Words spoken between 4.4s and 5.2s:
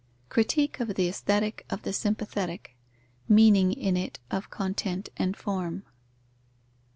content